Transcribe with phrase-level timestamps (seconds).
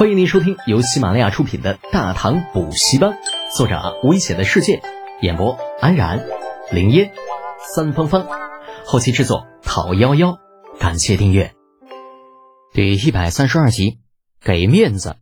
[0.00, 3.10] 欢迎您收听由喜马拉雅出品的《大唐补习班》，
[3.54, 4.80] 作者危险的世界，
[5.20, 6.24] 演播安然、
[6.72, 7.12] 林烟、
[7.74, 8.26] 三芳芳，
[8.86, 10.38] 后期制作讨幺幺，
[10.78, 11.52] 感谢订阅。
[12.72, 13.98] 第一百三十二集，
[14.42, 15.16] 给面子。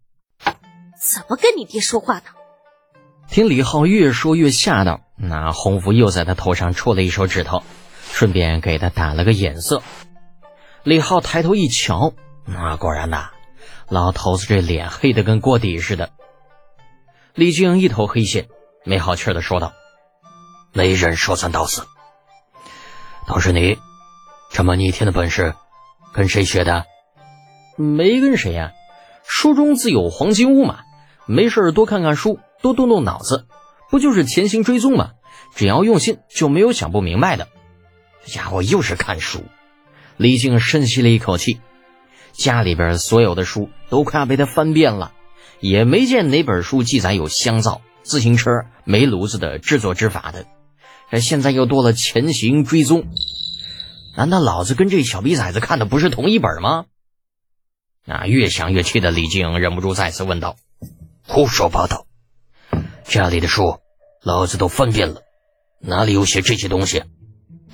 [1.02, 2.26] 怎么跟你爹说话呢？
[3.29, 7.64] 听李浩越说越吓到，那洪福又在他头上戳了一手指头，
[8.12, 9.82] 顺便给他打了个眼色。
[10.84, 12.12] 李浩抬头一瞧，
[12.45, 13.30] 那果然呐。
[13.89, 16.11] 老头子这脸黑的跟锅底似的。
[17.35, 18.49] 李靖一头黑线，
[18.85, 19.72] 没好气的说道
[20.75, 21.86] ：“没人说三道四，
[23.26, 23.79] 都是你，
[24.50, 25.54] 这么逆天的本事，
[26.12, 26.85] 跟谁学的？
[27.76, 28.72] 没跟谁呀，
[29.25, 30.81] 书中自有黄金屋嘛。
[31.26, 33.47] 没事多看看书，多动动脑子，
[33.89, 35.12] 不就是潜行追踪吗？
[35.55, 37.48] 只要用心，就没有想不明白的。
[38.25, 39.45] 这家伙又是看书。”
[40.19, 41.61] 李靖深吸了一口气。
[42.38, 45.12] 家里边所有的书都快要被他翻遍了，
[45.58, 48.50] 也没见哪本书记载有香皂、自行车、
[48.84, 50.47] 煤炉子的制作之法的。
[51.11, 53.08] 这现在又多了潜行追踪，
[54.17, 56.86] 难道老子跟这小逼崽子看的不是同一本吗？
[58.05, 60.55] 那越想越气的李靖忍不住再次问道
[61.27, 62.06] ：“胡说八道！
[63.02, 63.80] 家里的书
[64.23, 65.23] 老子都翻遍了，
[65.80, 67.02] 哪里有写这些东西？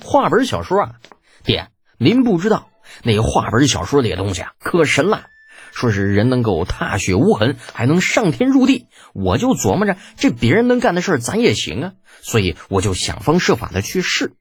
[0.03, 0.95] 话本小说啊，
[1.43, 1.69] 爹，
[1.99, 2.67] 您不知道。”
[3.03, 5.25] 那话本小说里的东西啊，可神了，
[5.71, 8.87] 说是人能够踏雪无痕，还能上天入地。
[9.13, 14.33] 我就琢磨着，这别人能干的事咱也行啊，所以我就想方设法的去试。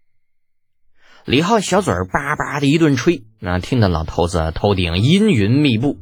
[1.24, 5.98] 李浩小嘴叭叭的一顿吹，那听得老头子头顶阴云密布。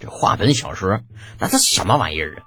[0.00, 1.00] 这话本小说，
[1.38, 2.42] 那这什么玩意儿啊？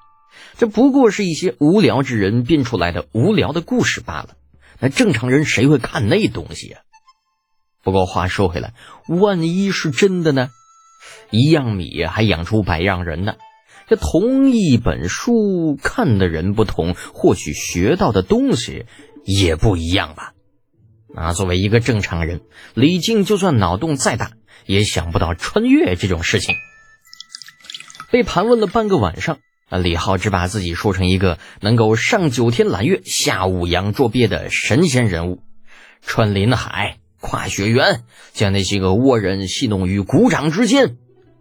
[0.57, 4.35] 这不过是一些无聊之人编出来的无聊的故事罢了。
[4.79, 6.79] 那正常人谁会看那东西呀？
[7.83, 8.73] 不过话说回来，
[9.07, 10.49] 万一是真的呢？
[11.31, 13.35] 一样米还养出百样人呢。
[13.87, 18.85] 这同一本书看的人不同，或许学到的东西
[19.25, 20.33] 也不一样吧。
[21.13, 22.41] 啊，作为一个正常人，
[22.73, 24.31] 李靖就算脑洞再大，
[24.65, 26.55] 也想不到穿越这种事情。
[28.11, 35.43] 被盘问了半个晚上，啊，李浩只把自己说成一个能够上九天揽月、下五洋捉鳖的神仙人物，
[36.01, 37.00] 穿林海。
[37.21, 40.97] 跨雪原，将那些个倭人戏弄于股掌之间，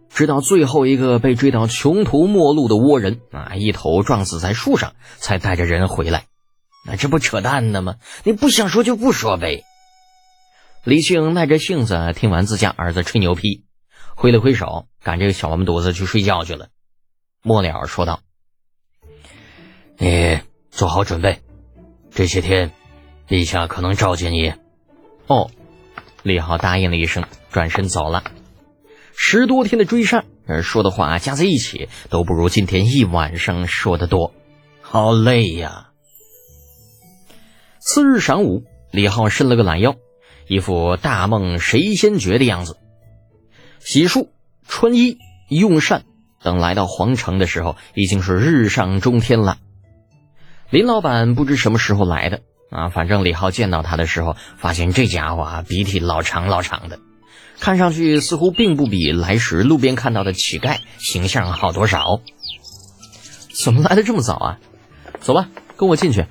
[0.09, 6.25] 直到最后一个被追到穷途末路的倭人啊，一头撞死在树上，才带着人回来。
[6.85, 7.95] 那这不扯淡呢吗？
[8.23, 9.63] 你不想说就不说呗。
[10.83, 13.65] 李庆耐着性子听完自家儿子吹牛皮，
[14.15, 16.69] 挥了挥手，赶这个小王犊子去睡觉去了。
[17.43, 18.21] 末了说道
[19.97, 21.41] ：“你做好准备，
[22.11, 22.71] 这些天，
[23.27, 24.53] 陛下可能召见你。”
[25.27, 25.49] 哦。
[26.23, 28.23] 李浩答应了一声，转身走了。
[29.15, 30.23] 十多天的追杀，
[30.63, 34.33] 说的话加在一起都不如今天一晚上说的多，
[34.81, 35.89] 好累呀。
[37.79, 39.95] 次日晌午，李浩伸了个懒腰，
[40.47, 42.77] 一副大梦谁先觉的样子。
[43.79, 44.29] 洗漱、
[44.67, 45.17] 穿衣、
[45.49, 46.03] 用膳，
[46.43, 49.57] 等来到皇城的时候，已经是日上中天了。
[50.69, 52.41] 林老板不知什么时候来的。
[52.71, 56.99] 啊，反正李浩见到他的时候，发现这家伙啊鼻涕老长老长的，
[57.59, 62.21] 看上去似乎并不比来时路边看到的乞丐形象好多少。
[63.53, 64.59] 怎么来的这么早啊？
[65.19, 66.25] 走吧，跟我进去。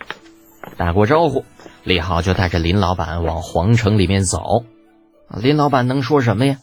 [0.79, 1.45] 打过招呼，
[1.85, 4.65] 李浩就带着林老板往皇城里面走。
[5.37, 6.57] 林老板能说什么呀？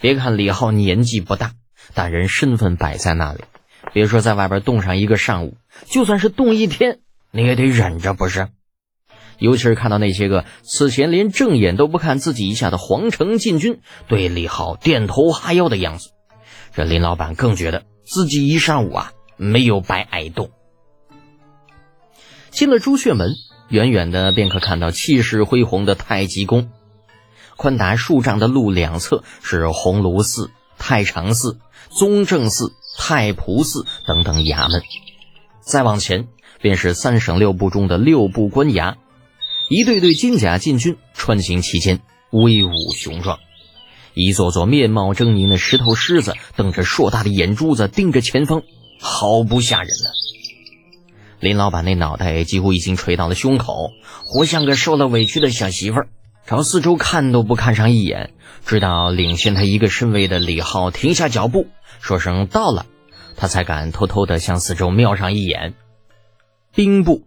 [0.00, 1.52] 别看李浩年纪不大，
[1.94, 3.44] 但人身份摆在那里。
[3.92, 6.98] 别说在外边冻上一个上午，就算是冻一天，
[7.30, 8.48] 你也得忍着，不是？
[9.38, 16.10] 尤其是看到那些个此前连正眼都不看自己一下的皇城禁军对李浩点头哈腰的样子，
[16.74, 20.50] 这林老板更觉得自己一上午啊没有白挨冻。
[22.50, 23.32] 进了朱雀门，
[23.68, 26.70] 远远的便可看到气势恢宏的太极宫，
[27.56, 31.58] 宽达数丈的路两侧是鸿胪寺、太常寺、
[31.90, 34.82] 宗正寺、太仆寺等等衙门，
[35.60, 36.28] 再往前
[36.60, 38.94] 便是三省六部中的六部官衙。
[39.70, 42.00] 一队队金甲禁军穿行其间，
[42.30, 43.38] 威武雄壮；
[44.12, 48.62] 一座座面貌狰狞的石头狮子瞪着硕大的眼珠子盯着前方，
[49.00, 50.10] 毫不吓人呢。
[51.40, 53.90] 林老板那脑袋几乎已经垂到了胸口，
[54.26, 56.08] 活像个受了委屈的小媳妇儿，
[56.46, 58.34] 朝四周看都不看上一眼，
[58.66, 61.68] 直到领先他一个身位的李浩停下脚步，
[62.00, 62.84] 说声到了，
[63.34, 65.72] 他才敢偷偷的向四周瞄上一眼。
[66.74, 67.22] 兵部。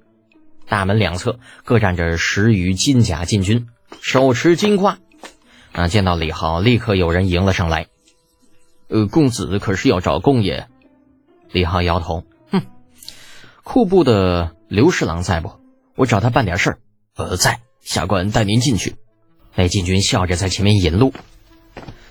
[0.68, 3.68] 大门两侧各站着十余金甲禁军，
[4.02, 5.00] 手持金瓜。
[5.72, 7.88] 啊，见到李浩，立刻有人迎了上来。
[8.90, 10.68] 呃，公子可是要找公爷？
[11.52, 12.62] 李浩摇头，哼，
[13.64, 15.52] 库部的刘侍郎在不？
[15.96, 16.80] 我找他办点事儿。
[17.16, 17.62] 呃，在。
[17.81, 18.96] 下官带您进去。
[19.56, 21.14] 那禁军笑着在前面引路。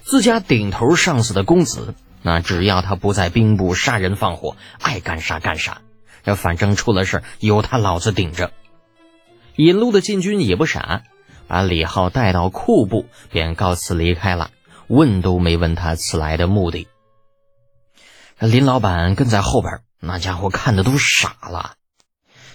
[0.04, 5.82] 自家顶头上司的公子，那只要他不在兵部杀人放火，爱干啥干啥。
[6.26, 8.52] 这反正出了事有他老子顶着。
[9.54, 11.04] 引路的禁军也不傻，
[11.46, 14.50] 把李浩带到库部，便告辞离开了，
[14.88, 16.88] 问都没问他此来的目的。
[18.40, 21.76] 林老板跟在后边，那家伙看的都傻了，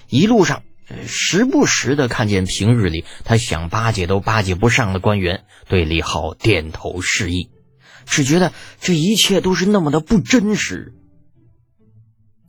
[0.09, 0.63] 一路上。
[1.07, 7.49] 时不时的看见平日里他想巴结都巴结不上的官员对李浩点头示意，
[8.05, 8.51] 只觉得
[8.81, 10.93] 这一切都是那么的不真实。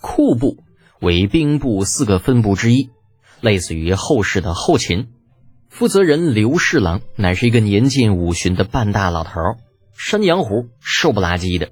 [0.01, 0.62] 库部
[1.03, 2.91] 为兵部四个分部之一，
[3.41, 5.09] 类似于后世的后勤。
[5.69, 9.33] 负责人刘侍郎乃是一个年近五旬的半大老头，
[9.99, 11.71] 山羊胡，瘦不拉几的。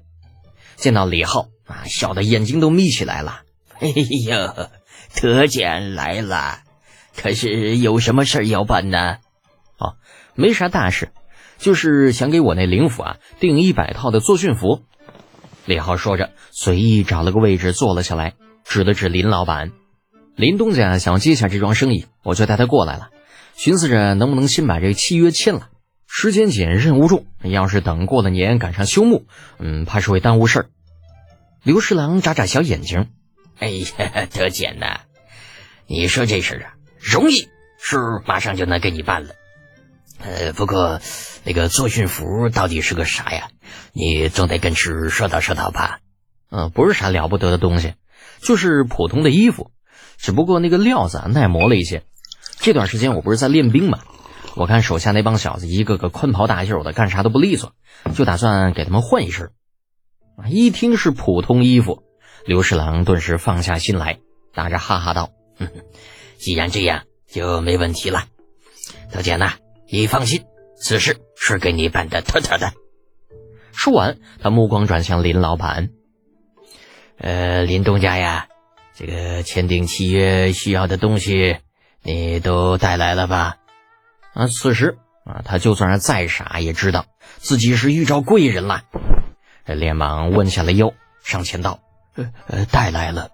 [0.75, 3.43] 见到李浩啊，笑得眼睛都眯起来了。
[3.79, 3.87] 哎
[4.27, 4.69] 呀！
[5.15, 6.59] 特简来了，
[7.15, 9.19] 可是有什么事要办呢？
[9.77, 9.95] 哦，
[10.35, 11.13] 没啥大事，
[11.57, 14.83] 就是想给我那灵府啊订一百套的作训服。
[15.65, 18.33] 李浩说着，随意找了个位置坐了下来，
[18.65, 19.71] 指了指林老板。
[20.35, 23.09] 林东家想接下这桩生意，我就带他过来了，
[23.55, 25.69] 寻思着能不能先把这契约签了。
[26.07, 29.23] 时间紧，任务重，要是等过了年赶上休沐，
[29.59, 30.65] 嗯，怕是会耽误事儿。
[31.63, 33.09] 刘侍郎眨眨小眼睛。
[33.59, 35.01] 哎呀， 德简呐，
[35.87, 37.49] 你说这事啊，容易
[37.79, 39.35] 是马上就能给你办了。
[40.19, 40.99] 呃，不过
[41.43, 43.49] 那个作训服到底是个啥呀？
[43.93, 45.99] 你总得跟师说道说道吧。
[46.49, 47.93] 嗯，不是啥了不得的东西，
[48.43, 49.71] 就是普通的衣服，
[50.17, 52.03] 只不过那个料子啊耐磨了一些。
[52.59, 53.99] 这段时间我不是在练兵吗，
[54.55, 57.73] 我看手下那帮小子一个个宽袍大袖的，干啥都不利索，
[58.15, 59.51] 就打算给他们换一身。
[60.37, 62.03] 啊，一听是普通衣服。
[62.45, 64.19] 刘侍郎顿时放下心来，
[64.53, 65.29] 打着哈哈道
[65.59, 65.73] ：“哼哼，
[66.37, 68.25] 既然这样，就没问题了。
[69.11, 69.53] 大姐呐，
[69.91, 70.43] 你放心，
[70.75, 72.73] 此事是给你办的妥妥的。”
[73.73, 75.89] 说完，他目光转向林老板
[77.23, 78.47] ：“呃，林东家呀，
[78.95, 81.57] 这个签订契约需要的东西，
[82.01, 83.57] 你都带来了吧？”
[84.33, 87.05] 啊，此时啊，他就算是再傻，也知道
[87.37, 88.81] 自己是遇着贵人了，
[89.65, 91.79] 连忙弯下了腰，上前道。
[92.15, 93.29] 呃呃，带来了。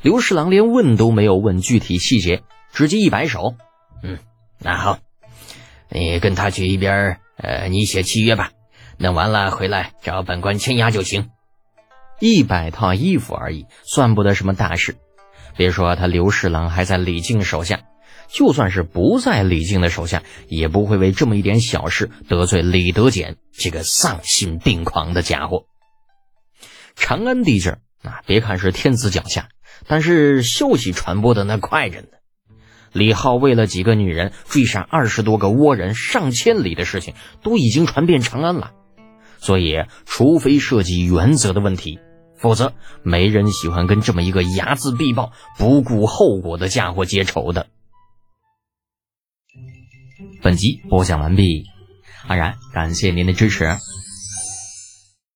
[0.00, 2.42] 刘侍郎连问都没有问具体细节，
[2.72, 3.56] 直接一摆手
[4.04, 4.18] ：“嗯，
[4.58, 5.00] 那好，
[5.88, 8.52] 你跟他去一边，呃，你写契约吧。
[8.98, 11.30] 弄完了回来找本官签押就行。
[12.26, 14.96] 一百套衣服而已，算不得什么大事。
[15.58, 17.82] 别说他刘侍郎还在李靖手下，
[18.28, 25.66] 就算是不在李靖的手下，也不会为这么一点小事得罪李德俭这个丧心病狂的家伙。”
[26.96, 27.72] 长安地界
[28.02, 29.48] 啊，别看是天子脚下，
[29.86, 32.06] 但是消息传播的那快着呢。
[32.94, 37.12] 李浩为了几个女人追杀二十多个倭人，上千里的事情
[37.42, 38.72] 都已经传遍长安了。
[39.40, 42.00] 所以，除非涉及原则的问题，
[42.44, 47.68] 否则没人喜欢跟这么一个睚眦必报、不顾后果的家伙结仇的。
[50.42, 51.64] 本集播讲完毕，
[52.26, 53.78] 安然感谢您的支持。